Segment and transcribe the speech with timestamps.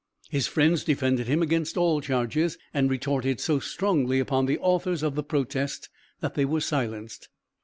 [0.31, 5.13] His friends defended him against all charges and retorted so strongly upon the authors of
[5.13, 5.89] the "Protest"
[6.21, 7.29] that they were silenced.